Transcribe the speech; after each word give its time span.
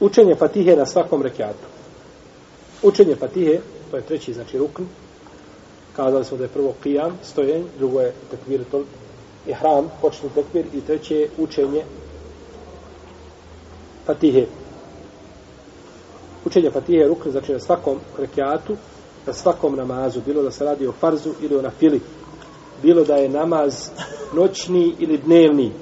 Učenje 0.00 0.34
Fatihe 0.34 0.76
na 0.76 0.86
svakom 0.86 1.22
rekiatu. 1.22 1.66
Učenje 2.82 3.16
Fatihe, 3.16 3.60
to 3.90 3.96
je 3.96 4.02
treći, 4.02 4.34
znači 4.34 4.58
rukn, 4.58 4.82
kazali 5.96 6.24
smo 6.24 6.36
da 6.36 6.44
je 6.44 6.48
prvo 6.48 6.74
kijam, 6.82 7.18
stojenj, 7.22 7.64
drugo 7.78 8.00
je 8.00 8.14
tekbir, 8.30 8.64
to 8.70 8.84
je 9.46 9.54
hram, 9.54 9.90
počni 10.00 10.28
tekbir, 10.34 10.64
i 10.74 10.80
treće 10.80 11.16
je 11.16 11.30
učenje 11.38 11.84
Fatihe. 14.06 14.46
Učenje 16.44 16.70
Fatihe 16.70 16.98
je 16.98 17.08
rukn, 17.08 17.30
znači 17.30 17.52
na 17.52 17.60
svakom 17.60 17.98
rekiatu, 18.18 18.76
na 19.26 19.32
svakom 19.32 19.76
namazu, 19.76 20.20
bilo 20.26 20.42
da 20.42 20.50
se 20.50 20.64
radi 20.64 20.86
o 20.86 20.92
farzu 20.92 21.30
ili 21.40 21.56
o 21.56 21.62
nafili, 21.62 22.00
bilo 22.82 23.04
da 23.04 23.16
je 23.16 23.28
namaz 23.28 23.90
noćni 24.34 24.94
ili 24.98 25.18
dnevni. 25.18 25.72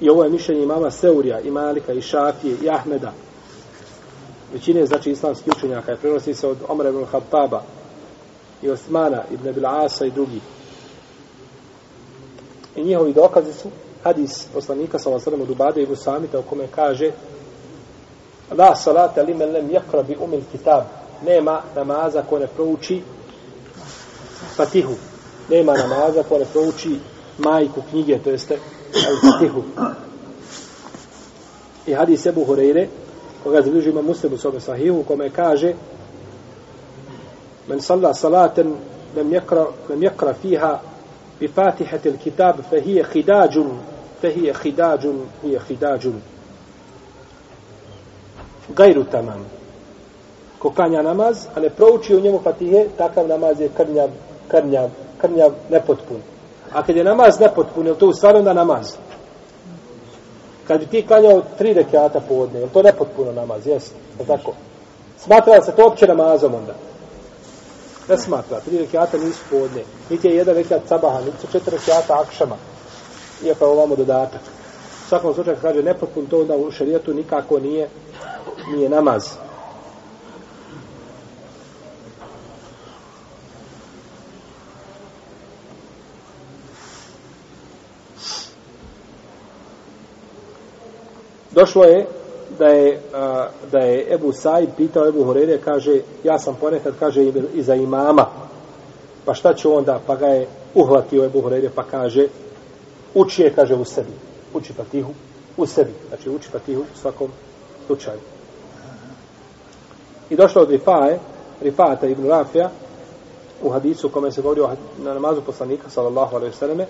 I 0.00 0.10
ovo 0.10 0.24
je 0.24 0.30
mišljenje 0.30 0.62
imama 0.62 0.90
Seurija, 0.90 1.40
i 1.40 1.50
Malika, 1.50 1.92
i 1.92 2.02
Šafije, 2.02 2.56
i 2.62 2.70
Ahmeda. 2.70 3.12
Većine, 4.52 4.86
znači, 4.86 5.10
islamskih 5.10 5.52
učenjaka 5.56 5.90
je 5.90 5.96
prenosi 5.96 6.34
se 6.34 6.48
od 6.48 6.56
Omra 6.68 6.88
ibn 6.88 7.04
Khattaba 7.04 7.62
i 8.62 8.70
Osmana 8.70 9.22
ibn 9.32 9.48
Abil 9.48 9.66
Asa 9.66 10.06
i 10.06 10.10
drugi. 10.10 10.40
I 12.76 12.84
njihovi 12.84 13.12
dokazi 13.12 13.52
su 13.52 13.70
hadis 14.04 14.46
poslanika 14.54 14.98
sa 14.98 15.10
vasarem 15.10 15.40
od 15.40 15.50
Ubade 15.50 15.82
i 15.82 15.86
Vusamita 15.86 16.38
u 16.38 16.42
kome 16.42 16.66
kaže 16.74 17.10
La 18.50 18.76
salata 18.76 19.22
li 19.22 19.34
men 19.34 19.52
lem 19.52 19.70
jakra 19.70 20.02
bi 20.02 20.16
umil 20.20 20.40
kitab. 20.52 20.82
Nema 21.24 21.62
namaza 21.76 22.22
ko 22.22 22.38
ne 22.38 22.46
prouči 22.46 23.02
Fatihu. 24.56 24.94
Nema 25.50 25.72
namaza 25.72 26.22
ko 26.22 26.38
ne 26.38 26.44
prouči 26.52 26.98
majku 27.38 27.82
knjige, 27.90 28.18
to 28.18 28.30
jeste 28.30 28.58
Al-Fatihu. 28.96 29.62
I 31.86 31.92
hadis 31.92 32.26
Ebu 32.26 32.44
Hureyre, 32.44 32.86
koga 33.44 33.62
zabilježi 33.62 33.90
ima 33.90 34.02
muslim 34.02 34.32
u 34.32 34.38
svome 34.38 34.60
sahihu, 34.60 35.02
kome 35.02 35.30
kaže 35.30 35.74
Men 37.68 37.80
salla 37.80 38.14
salaten 38.14 38.74
lem 39.16 39.30
yakra, 39.30 39.66
lem 39.88 40.00
yakra 40.00 40.34
fiha 40.42 40.80
bi 41.40 41.48
fatihati 41.48 42.08
al-kitab 42.08 42.62
fa 42.70 42.80
hiya 42.80 43.04
hidađun 43.12 43.70
fa 44.20 44.28
hiya 44.28 44.54
hidađun 44.62 45.20
hije 45.42 45.60
hidađun 45.68 46.20
gajru 48.68 49.04
tamam 49.04 49.46
ko 50.58 50.70
klanja 50.70 51.02
namaz, 51.02 51.46
a 51.54 51.60
ne 51.60 51.70
prouči 51.70 52.16
u 52.16 52.20
njemu 52.20 52.40
fatihe, 52.44 52.86
takav 52.98 53.28
namaz 53.28 53.60
je 53.60 53.68
krnjav, 53.68 54.08
krnjav, 54.48 54.90
krnjav, 55.18 55.52
nepotpun. 55.70 56.16
A 56.72 56.82
kad 56.82 56.96
je 56.96 57.04
namaz 57.04 57.40
nepotpun, 57.40 57.86
je 57.86 57.94
to 57.94 58.06
u 58.06 58.12
stvari 58.12 58.38
onda 58.38 58.52
namaz? 58.52 58.96
Kad 60.66 60.80
bi 60.80 60.86
ti 60.86 61.06
klanjao 61.06 61.42
tri 61.58 61.72
rekiata 61.72 62.20
povodne, 62.28 62.60
je 62.60 62.68
to 62.72 62.82
nepotpuno 62.82 63.32
namaz? 63.32 63.66
Jesi, 63.66 63.92
je 64.20 64.26
tako? 64.26 64.52
Smatra 65.18 65.62
se 65.62 65.72
to 65.72 65.86
opće 65.86 66.06
namazom 66.06 66.54
onda? 66.54 66.74
Ne 68.08 68.18
smatra, 68.18 68.60
tri 68.60 68.78
rekiata 68.78 69.18
nisu 69.18 69.40
povodne. 69.50 69.82
Niti 70.10 70.28
je 70.28 70.36
jedan 70.36 70.54
rekiat 70.54 70.82
sabaha, 70.88 71.20
niti 71.20 71.40
su 71.40 71.46
četiri 71.52 71.76
rekiata 71.76 72.20
akšama. 72.20 72.56
Iako 73.44 73.64
je 73.64 73.70
ovamo 73.70 73.96
dodatak. 73.96 74.40
U 75.06 75.08
svakom 75.08 75.34
slučaju 75.34 75.56
kaže 75.62 75.82
nepotpun, 75.82 76.26
to 76.26 76.40
onda 76.40 76.56
u 76.56 76.70
šarijetu 76.70 77.14
nikako 77.14 77.58
nije, 77.58 77.88
nije 78.74 78.88
namaz. 78.88 79.45
Došlo 91.56 91.84
je 91.84 92.06
da 92.58 92.66
je, 92.66 93.00
a, 93.14 93.48
da 93.72 93.78
je 93.78 94.14
Ebu 94.14 94.32
Said 94.32 94.68
pitao 94.76 95.08
Ebu 95.08 95.24
Horeire, 95.24 95.58
kaže, 95.58 96.00
ja 96.24 96.38
sam 96.38 96.56
ponekad, 96.60 96.94
kaže, 96.98 97.24
i 97.54 97.62
za 97.62 97.74
imama. 97.74 98.26
Pa 99.24 99.34
šta 99.34 99.54
će 99.54 99.68
onda? 99.68 100.00
Pa 100.06 100.16
ga 100.16 100.26
je 100.26 100.46
uhvatio 100.74 101.24
Ebu 101.24 101.40
Horeire, 101.40 101.70
pa 101.74 101.82
kaže, 101.82 102.28
uči 103.14 103.42
je, 103.42 103.52
kaže, 103.54 103.74
u 103.74 103.84
sebi. 103.84 104.12
Uči 104.54 104.72
patihu 104.72 105.12
u 105.56 105.66
sebi. 105.66 105.92
Znači, 106.08 106.30
uči 106.30 106.48
patihu 106.52 106.80
u 106.80 106.98
svakom 107.00 107.30
slučaju. 107.86 108.20
I 110.30 110.36
došlo 110.36 110.62
od 110.62 110.70
Rifaje, 110.70 111.18
Rifata 111.60 112.06
ibn 112.06 112.28
Rafija, 112.28 112.70
u 113.62 113.70
hadisu 113.70 114.08
kome 114.08 114.32
se 114.32 114.42
govori 114.42 114.60
na 114.98 115.14
namazu 115.14 115.40
poslanika, 115.42 115.90
sallallahu 115.90 116.36
alaihi 116.36 116.54
vseleme, 116.54 116.86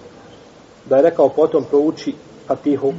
da 0.85 0.97
je 0.97 1.03
rekao 1.03 1.29
potom 1.29 1.65
prouči 1.65 2.15
patihu 2.47 2.93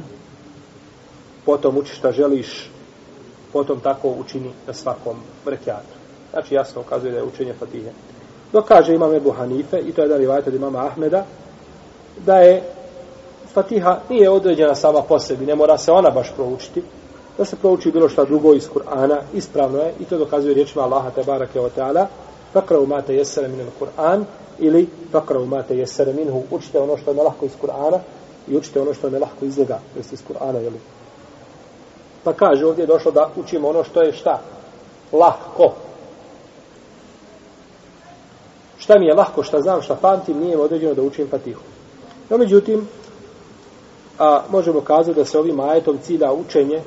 potom 1.48 1.76
uči 1.76 1.94
šta 1.94 2.12
želiš, 2.12 2.70
potom 3.52 3.80
tako 3.80 4.08
učini 4.08 4.50
na 4.66 4.72
svakom 4.74 5.16
rekiatu. 5.46 5.96
Znači 6.32 6.54
jasno 6.54 6.80
ukazuje 6.80 7.12
da 7.12 7.18
je 7.18 7.24
učenje 7.24 7.54
Fatihe. 7.54 7.90
Dok 8.52 8.68
kaže 8.68 8.94
imam 8.94 9.14
Ebu 9.14 9.30
Hanife, 9.30 9.78
i 9.78 9.92
to 9.92 10.02
je 10.02 10.08
da 10.08 10.16
rivajte 10.16 10.50
od 10.50 10.56
imama 10.56 10.86
Ahmeda, 10.86 11.24
da 12.26 12.36
je 12.36 12.62
Fatiha 13.54 14.00
nije 14.10 14.30
određena 14.30 14.74
sama 14.74 15.02
po 15.02 15.18
sebi, 15.18 15.46
ne 15.46 15.54
mora 15.54 15.78
se 15.78 15.92
ona 15.92 16.10
baš 16.10 16.32
proučiti, 16.36 16.82
da 17.38 17.44
se 17.44 17.56
prouči 17.56 17.92
bilo 17.92 18.08
šta 18.08 18.24
drugo 18.24 18.54
iz 18.54 18.68
Kur'ana, 18.68 19.18
ispravno 19.34 19.78
je, 19.78 19.94
i 20.00 20.04
to 20.04 20.18
dokazuje 20.18 20.54
riječima 20.54 20.84
Allaha 20.84 21.10
te 21.10 21.24
barake 21.24 21.60
wa 21.60 21.70
ta'ala, 21.76 22.06
fakravu 22.52 22.86
mate 22.86 23.14
jesere 23.14 23.48
minul 23.48 23.72
Kur'an, 23.80 24.24
ili 24.58 24.88
fakravu 25.12 25.46
mate 25.46 25.78
jesere 25.78 26.12
minhu, 26.12 26.42
učite 26.50 26.80
ono 26.80 26.96
što 26.96 27.10
je 27.10 27.22
lahko 27.22 27.46
iz 27.46 27.56
Kur'ana, 27.62 27.98
i 28.48 28.56
učite 28.56 28.80
ono 28.80 28.94
što 28.94 29.08
je 29.08 29.18
lahko 29.18 29.44
iz 29.44 29.58
njega, 29.58 29.80
jeste 29.96 30.14
iz 30.14 30.22
Kur'ana, 30.28 30.60
jel'i? 30.60 30.98
Pa 32.28 32.32
kaže 32.32 32.66
ovdje 32.66 32.82
je 32.82 32.86
došlo 32.86 33.10
da 33.10 33.30
učimo 33.36 33.68
ono 33.68 33.84
što 33.84 34.02
je 34.02 34.12
šta? 34.12 34.40
Lahko. 35.12 35.72
Šta 38.78 38.98
mi 38.98 39.06
je 39.06 39.14
lahko, 39.14 39.42
šta 39.42 39.60
znam, 39.60 39.82
šta 39.82 39.94
pamtim, 39.94 40.38
nije 40.38 40.58
određeno 40.58 40.94
da 40.94 41.02
učim 41.02 41.28
fatihu. 41.30 41.60
No, 42.30 42.38
međutim, 42.38 42.88
a, 44.18 44.42
možemo 44.50 44.80
kazati 44.80 45.18
da 45.18 45.24
se 45.24 45.38
ovim 45.38 45.60
ajetom 45.60 45.98
cilja 46.02 46.32
učenje, 46.32 46.82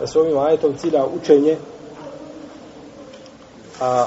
da 0.00 0.06
se 0.06 0.18
ovim 0.18 0.38
ajetom 0.38 0.74
cilja 0.78 1.04
učenje 1.20 1.56
a, 3.80 4.06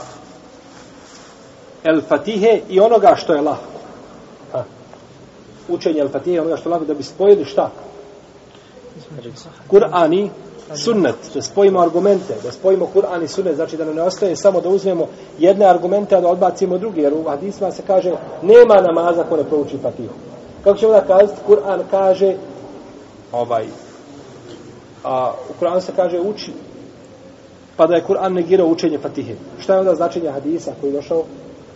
el 1.83 2.01
fatihe 2.01 2.61
i 2.69 2.79
onoga 2.79 3.15
što 3.15 3.33
je 3.33 3.41
lahko. 3.41 3.71
Učenje 5.69 5.99
el 5.99 6.09
fatihe 6.09 6.41
onoga 6.41 6.57
što 6.57 6.69
je 6.69 6.71
lahko 6.71 6.85
da 6.85 6.93
bi 6.93 7.03
spojili 7.03 7.45
šta? 7.45 7.69
Kur'ani 9.69 10.29
sunnet, 10.75 11.15
da 11.33 11.41
spojimo 11.41 11.79
argumente, 11.79 12.35
da 12.43 12.51
spojimo 12.51 12.87
Kur'an 12.93 13.23
i 13.23 13.27
sunnet, 13.27 13.55
znači 13.55 13.77
da 13.77 13.85
ne 13.85 14.01
ostaje 14.01 14.35
samo 14.35 14.61
da 14.61 14.69
uzmemo 14.69 15.07
jedne 15.39 15.65
argumente, 15.65 16.15
a 16.15 16.21
da 16.21 16.27
odbacimo 16.27 16.77
druge, 16.77 17.01
jer 17.01 17.13
u 17.13 17.23
hadisma 17.29 17.71
se 17.71 17.83
kaže 17.87 18.11
nema 18.41 18.81
namaza 18.81 19.23
ko 19.23 19.37
ne 19.37 19.43
prouči 19.43 19.77
Fatihu. 19.81 20.13
Kako 20.63 20.77
ćemo 20.77 20.91
da 20.91 21.01
kazati, 21.01 21.41
Kur'an 21.47 21.81
kaže 21.91 22.35
ovaj, 23.31 23.65
a 25.03 25.33
u 25.49 25.53
Kur'an 25.59 25.81
se 25.81 25.91
kaže 25.95 26.19
uči, 26.19 26.51
pa 27.77 27.87
da 27.87 27.95
je 27.95 28.03
Kur'an 28.03 28.33
negirao 28.33 28.67
učenje 28.67 28.97
Fatihe. 28.97 29.35
Šta 29.59 29.73
je 29.73 29.79
onda 29.79 29.95
značenje 29.95 30.29
hadisa 30.29 30.71
koji 30.81 30.89
je 30.89 30.95
došao 30.95 31.23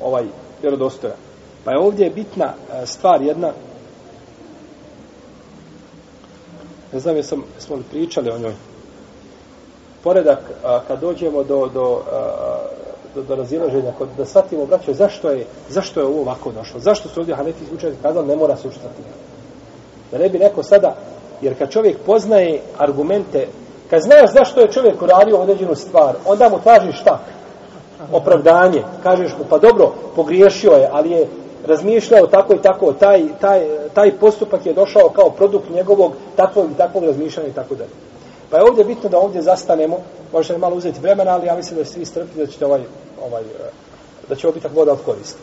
ovaj 0.02 0.24
vjerodostojan? 0.62 1.18
Pa 1.64 1.72
je 1.72 1.80
ovdje 1.80 2.10
bitna 2.10 2.46
e, 2.46 2.86
stvar 2.86 3.22
jedna, 3.22 3.52
ne 6.94 7.00
znam 7.00 7.16
jesam, 7.16 7.44
smo 7.60 7.76
li 7.76 7.84
pričali 7.92 8.30
o 8.30 8.40
njoj, 8.40 8.54
poredak 10.06 10.40
a, 10.64 10.80
kad 10.88 11.02
dođemo 11.02 11.44
do, 11.44 11.70
do, 11.74 12.02
a, 12.12 12.20
do, 13.16 13.24
do 13.24 13.36
razilaženja, 13.36 13.92
kod, 13.98 14.08
da 14.18 14.26
shvatimo, 14.26 14.66
braćo, 14.66 14.94
zašto 14.94 15.30
je, 15.30 15.46
zašto 15.70 16.00
je 16.00 16.06
ovo 16.06 16.22
ovako 16.22 16.52
došlo? 16.52 16.80
Zašto 16.80 17.10
su 17.10 17.20
ovdje 17.20 17.36
Hanefi 17.36 17.66
učenje 17.76 17.96
kazali, 18.02 18.28
ne 18.28 18.36
mora 18.36 18.56
se 18.56 18.68
učitati? 18.68 19.02
Da 20.12 20.18
ne 20.18 20.30
bi 20.30 20.40
neko 20.40 20.64
sada, 20.64 20.96
jer 21.42 21.58
kad 21.58 21.70
čovjek 21.70 21.98
poznaje 22.06 22.62
argumente, 22.78 23.48
kad 23.90 24.02
znaš 24.02 24.34
zašto 24.34 24.62
je 24.62 24.72
čovjek 24.72 25.02
uradio 25.02 25.38
određenu 25.38 25.76
stvar, 25.76 26.16
onda 26.26 26.50
mu 26.50 26.60
tražiš 26.60 27.02
šta? 27.02 27.20
Opravdanje. 28.14 28.84
Kažeš 29.04 29.32
mu, 29.40 29.46
pa 29.50 29.58
dobro, 29.58 29.94
pogriješio 30.16 30.72
je, 30.72 30.90
ali 30.92 31.12
je 31.12 31.28
razmišljao 31.68 32.28
tako 32.28 32.54
i 32.54 32.62
tako, 32.62 32.94
taj, 32.94 33.24
taj, 33.42 33.62
taj 33.94 34.12
postupak 34.12 34.66
je 34.66 34.74
došao 34.74 35.10
kao 35.10 35.30
produkt 35.30 35.70
njegovog 35.70 36.14
takvog 36.36 36.72
i 36.72 36.78
takvog 36.78 37.04
razmišljanja 37.04 37.50
i 37.50 37.54
tako 37.54 37.76
dalje. 37.76 38.05
Pa 38.56 38.60
je 38.60 38.68
ovdje 38.70 38.84
bitno 38.86 39.10
da 39.10 39.18
ovdje 39.18 39.42
zastanemo, 39.42 39.98
možete 40.34 40.58
malo 40.58 40.76
uzeti 40.76 41.00
vremena, 41.00 41.32
ali 41.32 41.48
ja 41.48 41.56
mislim 41.56 41.80
da 41.80 41.86
svi 41.86 42.06
strpili 42.06 42.46
da 42.46 42.52
ćete 42.52 42.66
ovaj, 42.66 42.82
ovaj, 43.22 43.44
da 44.30 44.36
će 44.36 44.48
biti 44.48 44.60
tako 44.60 44.76
voda 44.76 44.92
od 44.92 45.04
koriste. 45.06 45.40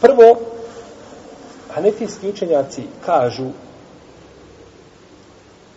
Prvo, 0.00 0.36
hanefijski 1.70 2.28
učenjaci 2.28 2.82
kažu 3.06 3.46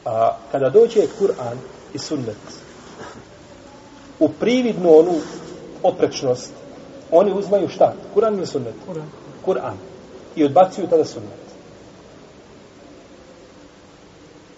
a, 0.06 0.38
kada 0.52 0.70
dođe 0.70 1.02
Kur'an 1.20 1.58
i 1.94 1.98
sunnet 1.98 2.38
u 4.20 4.30
prividnu 4.30 5.00
onu 5.00 5.14
oprečnost, 5.84 6.52
oni 7.12 7.34
uzmaju 7.34 7.70
šta? 7.70 7.94
Kur'an 8.16 8.38
ili 8.38 8.48
sunnet? 8.48 8.76
Kur'an. 8.88 9.08
Kur'an. 9.46 9.78
I 10.36 10.46
odbacuju 10.46 10.88
tada 10.88 11.06
sunnet. 11.06 11.43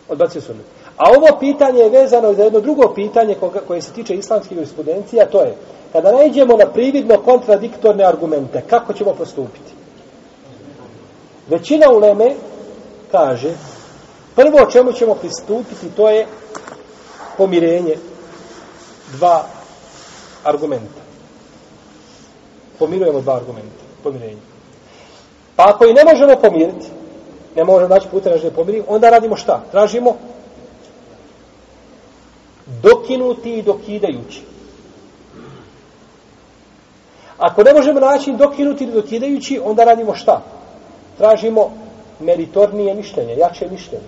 Odbacio 0.09 0.41
sunnet. 0.41 0.65
A 0.97 1.03
ovo 1.17 1.39
pitanje 1.39 1.79
je 1.79 1.89
vezano 1.89 2.33
za 2.33 2.43
jedno 2.43 2.59
drugo 2.59 2.93
pitanje 2.93 3.35
koje 3.67 3.81
se 3.81 3.91
tiče 3.91 4.15
islamske 4.15 4.55
jurisprudencije, 4.55 5.23
a 5.23 5.25
to 5.25 5.41
je 5.41 5.55
kada 5.91 6.11
nađemo 6.11 6.57
na 6.57 6.65
prividno 6.65 7.17
kontradiktorne 7.17 8.03
argumente, 8.03 8.63
kako 8.69 8.93
ćemo 8.93 9.13
postupiti? 9.13 9.71
Većina 11.49 11.89
uleme 11.89 12.35
kaže 13.11 13.53
prvo 14.35 14.57
o 14.63 14.71
čemu 14.71 14.93
ćemo 14.93 15.15
pristupiti 15.15 15.89
to 15.95 16.09
je 16.09 16.27
pomirenje 17.37 17.97
dva 19.11 19.45
argumenta. 20.43 21.01
Pomirujemo 22.79 23.21
dva 23.21 23.35
argumenta. 23.35 23.83
Pomirenje. 24.03 24.41
Pa 25.55 25.63
ako 25.69 25.85
i 25.85 25.93
ne 25.93 26.03
možemo 26.03 26.35
pomiriti, 26.41 26.87
ne 27.55 27.63
možemo 27.63 27.95
naći 27.95 28.07
puta 28.11 28.29
da 28.29 28.51
pomiriti, 28.51 28.85
onda 28.87 29.09
radimo 29.09 29.35
šta? 29.35 29.63
Tražimo 29.71 30.15
dokinuti 32.83 33.53
i 33.53 33.61
dokidajući. 33.61 34.41
Ako 37.37 37.63
ne 37.63 37.73
možemo 37.73 37.99
naći 37.99 38.31
dokinuti 38.31 38.83
ili 38.83 38.93
dokidajući, 38.93 39.61
onda 39.65 39.83
radimo 39.83 40.15
šta? 40.15 40.41
Tražimo 41.17 41.71
meritornije 42.19 42.93
mišljenje, 42.93 43.35
jače 43.35 43.67
mišljenje. 43.71 44.05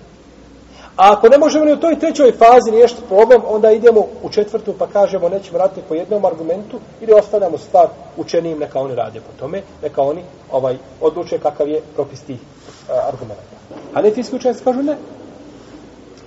A 0.97 1.11
ako 1.11 1.29
ne 1.29 1.37
možemo 1.37 1.65
ni 1.65 1.73
u 1.73 1.77
toj 1.77 1.99
trećoj 1.99 2.31
fazi 2.31 2.71
riješiti 2.71 3.01
problem, 3.07 3.41
onda 3.47 3.71
idemo 3.71 4.05
u 4.23 4.29
četvrtu 4.29 4.73
pa 4.79 4.87
kažemo 4.87 5.29
nećemo 5.29 5.57
raditi 5.57 5.81
po 5.89 5.95
jednom 5.95 6.25
argumentu 6.25 6.79
ili 7.01 7.13
ostavljamo 7.13 7.57
stvar 7.57 7.87
učenijim, 8.17 8.59
neka 8.59 8.79
oni 8.79 8.95
rade 8.95 9.19
po 9.19 9.39
tome, 9.39 9.61
neka 9.83 10.01
oni 10.01 10.21
ovaj 10.51 10.77
odluče 11.01 11.39
kakav 11.39 11.69
je 11.69 11.81
propis 11.95 12.21
tih 12.21 12.39
e, 12.39 12.93
uh, 12.93 13.07
argumenta. 13.07 13.57
A 13.93 14.01
ne 14.01 14.11
fijski 14.11 14.39
kažu 14.63 14.83
ne. 14.83 14.97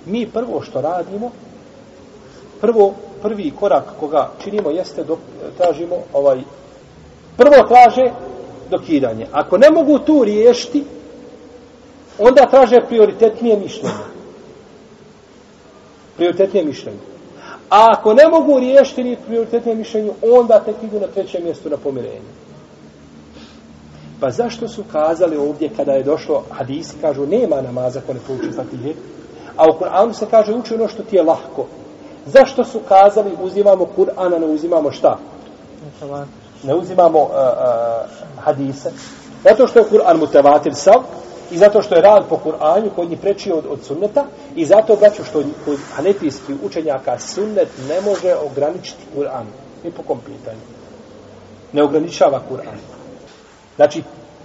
Mi 0.05 0.29
prvo 0.29 0.61
što 0.61 0.81
radimo, 0.81 1.31
prvo, 2.61 2.93
prvi 3.21 3.51
korak 3.59 3.83
koga 3.99 4.29
činimo 4.43 4.69
jeste 4.69 5.03
dok 5.03 5.19
e, 5.19 5.57
tražimo 5.57 5.95
ovaj, 6.13 6.41
prvo 7.37 7.67
traže 7.67 8.11
dokidanje. 8.69 9.27
Ako 9.31 9.57
ne 9.57 9.69
mogu 9.69 9.99
tu 9.99 10.23
riješiti, 10.23 10.83
onda 12.19 12.45
traže 12.45 12.81
prioritetnije 12.87 13.57
mišljenje 13.57 14.10
prioritetnije 16.15 16.65
mišljenje. 16.65 16.99
A 17.69 17.87
ako 17.91 18.13
ne 18.13 18.27
mogu 18.27 18.59
riješiti 18.59 19.03
ni 19.03 19.17
prioritetnije 19.27 19.75
mišljenje, 19.75 20.11
onda 20.21 20.59
tek 20.59 20.75
idu 20.83 20.99
na 20.99 21.07
trećem 21.07 21.43
mjestu 21.43 21.69
na 21.69 21.77
pomirenje. 21.77 22.31
Pa 24.19 24.31
zašto 24.31 24.67
su 24.67 24.83
kazali 24.91 25.37
ovdje 25.37 25.69
kada 25.77 25.91
je 25.91 26.03
došlo 26.03 26.43
hadis, 26.51 26.93
kažu 27.01 27.25
nema 27.25 27.61
namaza 27.61 28.01
ko 28.07 28.13
ne 28.13 28.19
pouči 28.27 28.51
fatihe, 28.55 28.93
a 29.57 29.63
u 29.69 29.79
Kur'anu 29.79 30.13
se 30.13 30.25
kaže 30.31 30.53
uči 30.53 30.73
ono 30.73 30.87
što 30.87 31.03
ti 31.03 31.15
je 31.15 31.23
lahko. 31.23 31.65
Zašto 32.25 32.63
su 32.65 32.79
kazali 32.89 33.31
uzimamo 33.43 33.87
Kur'ana, 33.97 34.39
ne 34.39 34.45
uzimamo 34.45 34.91
šta? 34.91 35.17
Ne 36.63 36.75
uzimamo 36.75 37.19
uh, 37.19 37.29
uh, 37.29 38.43
hadise. 38.43 38.91
Zato 39.43 39.67
što 39.67 39.79
je 39.79 39.85
Kur'an 39.91 40.17
mutevatir 40.19 40.75
sav, 40.75 41.03
i 41.51 41.57
zato 41.57 41.81
što 41.81 41.95
je 41.95 42.01
rad 42.01 42.23
po 42.29 42.37
Kur'anju 42.45 42.89
kod 42.95 43.09
njih 43.09 43.19
preči 43.19 43.51
od, 43.51 43.65
od 43.69 43.83
sunneta 43.83 44.25
i 44.55 44.65
zato 44.65 44.95
braću 44.95 45.23
što 45.23 45.43
kod 45.65 45.77
hanefijskih 45.95 46.55
učenjaka 46.63 47.19
sunnet 47.19 47.67
ne 47.89 48.01
može 48.01 48.35
ograničiti 48.35 49.03
Kur'an. 49.15 49.45
Ni 49.83 49.91
po 49.91 50.03
kom 50.03 50.19
pitanju. 50.19 50.59
Ne 51.73 51.83
ograničava 51.83 52.41
Kur'an. 52.51 52.77
Znači 53.75 54.03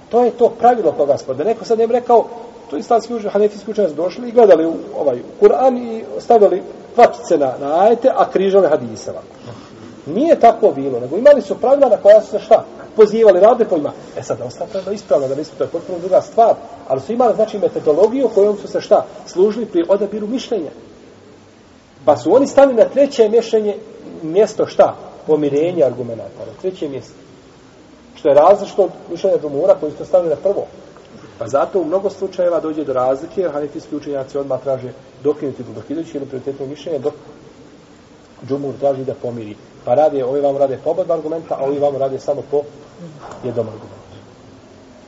to 0.09 0.25
je 0.25 0.31
to 0.31 0.49
pravilo 0.49 0.93
koga 0.93 1.19
smo 1.19 1.35
neko 1.35 1.65
sad 1.65 1.79
ne 1.79 1.87
rekao 1.87 2.25
to 2.71 2.77
islamski 2.77 3.15
učenjaci, 3.15 3.33
hanefijski 3.33 3.71
učenjaci 3.71 3.95
došli 3.95 4.29
i 4.29 4.33
gledali 4.33 4.67
u 4.67 4.75
ovaj 4.99 5.23
Kur'an 5.41 5.79
i 5.79 6.05
stavili 6.21 6.63
kvačice 6.95 7.39
na, 7.39 7.55
na 7.61 7.81
ajete 7.81 8.11
a 8.17 8.31
križale 8.31 8.69
hadise 8.69 9.13
nije 10.07 10.41
tako 10.41 10.71
bilo 10.71 11.01
nego 11.01 11.17
imali 11.17 11.43
su 11.43 11.55
pravila 11.55 11.89
na 11.89 11.97
koja 11.97 12.21
su 12.21 12.31
se 12.31 12.39
šta? 12.39 12.65
Pozivali, 12.97 13.41
rade 13.41 13.65
pojma. 13.65 13.93
E 14.17 14.23
sad, 14.23 14.39
ostalo 14.41 14.71
da 14.85 14.93
ispravno, 14.93 15.29
da 15.29 15.35
mislim, 15.35 15.59
to 15.59 15.65
je 15.65 15.71
potpuno 15.71 15.99
druga 15.99 16.21
stvar. 16.23 16.55
Ali 16.89 17.01
su 17.01 17.13
imali, 17.13 17.35
znači, 17.35 17.59
metodologiju 17.59 18.29
kojom 18.35 18.59
su 18.59 18.69
se 18.69 18.81
šta? 18.81 19.05
Služili 19.27 19.67
pri 19.67 19.85
odabiru 19.89 20.27
mišljenja. 20.27 20.71
Pa 22.05 22.17
su 22.17 22.35
oni 22.35 22.47
stali 22.47 22.75
na 22.75 22.85
treće 22.85 23.29
mišljenje, 23.29 23.77
mjesto 24.23 24.67
šta? 24.67 24.97
Pomirenje 25.27 25.85
argumenta. 25.85 26.47
Na 26.47 26.61
treće 26.63 26.89
mjesto. 26.89 27.15
Što 28.15 28.29
je 28.29 28.35
različno 28.35 28.85
od 28.85 28.91
mišljenja 29.11 29.37
Dumura 29.37 29.75
koji 29.75 29.93
su 29.93 30.05
stavili 30.05 30.31
na 30.31 30.37
prvo. 30.37 30.67
Pa 31.39 31.49
zato 31.49 31.81
u 31.81 31.85
mnogo 31.85 32.11
slučajeva 32.11 32.61
dođe 32.61 32.85
do 32.85 32.93
razlike, 32.93 33.41
jer 33.41 33.53
hanefijski 33.53 33.97
učenjaci 33.97 34.39
odmah 34.39 34.63
traže 34.63 34.93
dokinuti 35.23 35.63
do 35.63 35.73
dokinući 35.73 36.17
ili 36.17 36.27
prioritetno 36.27 36.67
mišljenje, 36.67 36.99
dok 36.99 37.15
Džumur 38.49 38.75
traži 38.81 39.05
da 39.05 39.15
pomiri. 39.15 39.57
Pa 39.87 39.95
rade, 39.95 40.25
ovi 40.25 40.41
vam 40.41 40.57
rade 40.57 40.79
po 40.85 40.91
oba 40.91 41.15
argumenta, 41.15 41.55
a 41.55 41.65
ovi 41.65 41.79
vam 41.79 41.97
rade 41.97 42.19
samo 42.19 42.43
po 42.51 42.63
jednom 43.45 43.67
argumentu. 43.69 44.07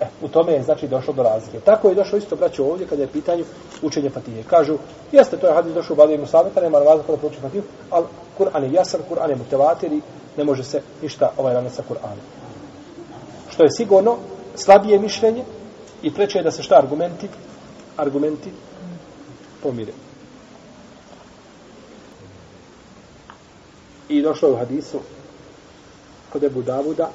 E, 0.00 0.06
u 0.22 0.28
tome 0.28 0.52
je 0.52 0.62
znači 0.62 0.88
došlo 0.88 1.14
do 1.14 1.22
razlike. 1.22 1.60
Tako 1.60 1.88
je 1.88 1.94
došlo 1.94 2.19
isto 2.19 2.36
braćo 2.36 2.64
ovdje 2.64 2.86
kada 2.86 3.02
je 3.02 3.08
pitanje 3.08 3.44
učenje 3.82 4.10
Fatije. 4.10 4.44
Kažu, 4.50 4.78
jeste, 5.12 5.36
to 5.36 5.46
je 5.46 5.54
hadis 5.54 5.75
došao 5.75 5.94
u 5.94 5.96
Badiju 5.96 6.20
Musaveta, 6.20 6.60
nema 6.60 6.78
razlika 6.78 7.06
kada 7.06 7.19
prouči 7.19 7.40
Fatiju, 7.40 7.62
ali 7.90 8.06
Kur'an 8.38 8.64
je 8.64 8.72
jasan, 8.72 9.00
Kur'an 9.10 9.30
je 9.30 9.36
mutevatir 9.36 9.92
i 9.92 10.00
ne 10.36 10.44
može 10.44 10.64
se 10.64 10.82
ništa 11.02 11.32
ovaj 11.36 11.54
ranet 11.54 11.72
sa 11.72 11.82
Kur'anom. 11.90 12.22
Što 13.50 13.62
je 13.62 13.70
sigurno 13.70 14.16
slabije 14.54 14.98
mišljenje 14.98 15.44
i 16.02 16.14
preče 16.14 16.38
je 16.38 16.44
da 16.44 16.50
se 16.50 16.62
šta 16.62 16.78
argumenti 16.78 17.28
argumenti 17.96 18.50
pomire. 19.62 19.92
I 24.08 24.22
došlo 24.22 24.49
je 24.49 24.55
u 24.55 24.56
hadisu 24.56 25.00
kod 26.32 26.44
Ebu 26.44 26.62
Davuda, 26.62 27.10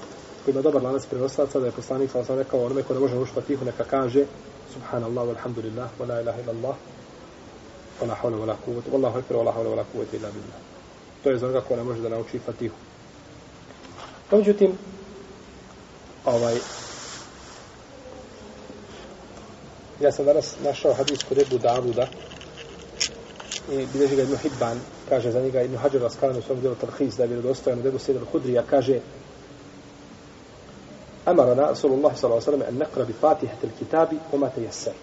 koji 0.45 0.54
ima 0.54 0.62
dobar 0.62 0.84
lanac 0.84 1.06
prenoslaca, 1.06 1.60
da 1.60 1.66
je 1.66 1.72
poslanik 1.72 2.12
sa 2.12 2.19
osam 2.19 2.38
rekao 2.38 2.66
onome 2.66 2.84
ko 2.84 2.94
ne 2.94 3.00
može 3.00 3.18
ušpa 3.18 3.42
Fatihu, 3.42 3.66
neka 3.66 3.84
kaže 3.84 4.25
Subhanallah, 4.74 5.28
walhamdulillah, 5.28 5.90
wa 6.00 6.07
la 6.07 6.22
ilaha 6.22 6.42
illallah, 6.42 6.75
wa 8.01 8.07
la 8.07 8.16
hawla 8.16 8.38
wa 8.38 8.45
la 8.45 8.56
kuvvete, 8.66 8.90
wallahu 8.90 9.19
ekber, 9.19 9.38
wa 9.38 9.44
la 9.44 9.51
hawla 9.51 9.69
wa 9.69 9.75
la 9.75 9.84
kuvvete 9.84 10.18
illa 10.18 10.30
billah. 10.31 10.60
To 11.24 11.30
je 11.30 11.38
za 11.38 11.45
onoga 11.45 11.62
ko 11.62 11.75
ne 11.75 11.84
može 11.84 12.01
da 12.01 12.10
nauči 12.10 12.40
fatihu. 12.40 12.75
No, 14.31 14.38
međutim, 14.38 14.72
ovaj, 16.25 16.57
ja 20.01 20.12
sam 20.12 20.25
danas 20.25 20.56
našao 20.63 20.94
hadis 20.94 21.24
kod 21.30 21.38
Ebu 21.38 21.57
Davuda, 21.57 22.07
i 23.71 23.88
bilježi 23.94 24.15
ga 24.15 24.24
Ibn 24.24 24.38
Hibban, 24.38 24.79
kaže 25.10 25.32
za 25.32 25.41
njega 25.41 25.62
Ibn 25.62 25.77
Hajar 25.77 26.05
Askalani 26.05 26.39
u 26.39 26.41
svom 26.41 26.60
djelu 26.60 26.75
Talhis, 26.75 27.15
da 27.15 27.24
je 27.24 27.27
vjerodostojan 27.27 27.79
od 27.79 27.86
Ebu 27.86 28.00
Sejda 28.00 28.20
al-Hudrija, 28.20 28.62
kaže 28.70 29.00
Amarana 31.25 31.70
Rasulullah 31.70 32.17
sallam 32.17 32.62
an 32.67 32.77
nekra 32.77 33.05
bi 33.05 33.13
fatihat 33.13 33.63
il-kitabi 33.63 34.17
oma 34.32 34.50
te 34.50 34.62
jeser. 34.62 34.93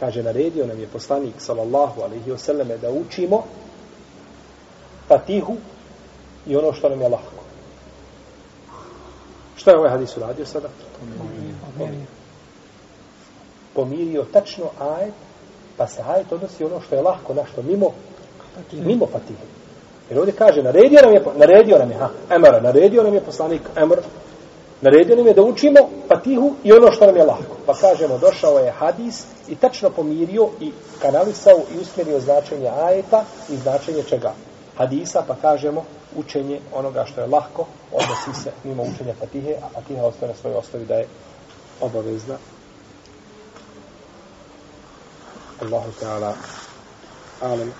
Kaže, 0.00 0.22
naredio 0.22 0.66
nam 0.66 0.80
je 0.80 0.86
poslanik 0.86 1.34
sallallahu 1.38 2.02
alaihi 2.02 2.30
wa 2.30 2.38
sallam 2.38 2.68
da 2.80 2.90
učimo 2.90 3.44
fatihu 5.08 5.56
i 6.46 6.56
ono 6.56 6.72
što 6.72 6.88
nam 6.88 7.00
je 7.00 7.08
lahko. 7.08 7.44
Što 9.56 9.70
je 9.70 9.78
ovaj 9.78 9.90
hadis 9.90 10.16
uradio 10.16 10.46
sada? 10.46 10.68
Pomirio. 11.78 12.06
Pomirio 13.74 14.24
tačno 14.32 14.70
ajet 14.80 15.14
Pa 15.76 15.86
se 15.86 16.02
ajet 16.08 16.32
odnosi 16.32 16.64
ono 16.64 16.80
što 16.80 16.94
je 16.94 17.02
lahko, 17.02 17.34
na 17.34 17.42
što 17.52 17.62
mimo, 17.62 17.90
mimo 18.72 19.06
fatihe. 19.06 19.44
Jer 20.10 20.18
ovdje 20.18 20.34
kaže, 20.34 20.62
naredio 20.62 21.00
nam 21.02 21.12
je, 21.14 21.22
naredio 21.36 21.78
nam 21.78 21.90
je, 21.90 21.96
ha, 21.96 22.08
emara, 22.30 22.60
naredio 22.60 23.02
nam 23.02 23.14
je 23.14 23.20
poslanik, 23.20 23.62
emar, 23.76 23.98
naredio 24.80 25.16
nam 25.16 25.26
je 25.26 25.34
da 25.34 25.42
učimo 25.42 25.80
fatihu 26.08 26.54
i 26.64 26.72
ono 26.72 26.92
što 26.92 27.06
nam 27.06 27.16
je 27.16 27.24
lahko. 27.24 27.56
Pa 27.66 27.74
kažemo, 27.74 28.18
došao 28.18 28.58
je 28.58 28.70
hadis 28.70 29.24
i 29.48 29.54
tačno 29.54 29.90
pomirio 29.90 30.48
i 30.60 30.72
kanalisao 31.02 31.60
i 31.74 31.78
usmjerio 31.78 32.20
značenje 32.20 32.68
ajeta 32.68 33.24
i 33.50 33.56
značenje 33.56 34.02
čega? 34.02 34.32
Hadisa, 34.76 35.22
pa 35.26 35.34
kažemo, 35.34 35.84
učenje 36.16 36.60
onoga 36.74 37.04
što 37.04 37.20
je 37.20 37.26
lahko, 37.26 37.66
odnosi 37.92 38.42
se 38.42 38.50
mimo 38.64 38.82
učenja 38.82 39.14
fatihe, 39.20 39.54
a 39.62 39.68
fatiha 39.74 40.04
ostaje 40.04 40.32
na 40.32 40.38
svojoj 40.38 40.56
osnovi 40.56 40.86
da 40.86 40.94
je 40.94 41.06
obavezna 41.80 42.36
Allahu 45.60 45.94
Teala, 46.00 46.40
Amen. 47.42 47.76